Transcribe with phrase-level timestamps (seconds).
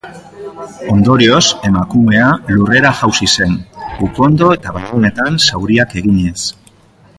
[0.93, 3.55] Ondorioz, emakumea lurrera jausi zen
[4.09, 6.39] ukondo eta belaunetan zauriak eginez.